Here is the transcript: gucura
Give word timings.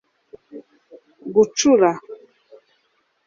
gucura 1.35 1.91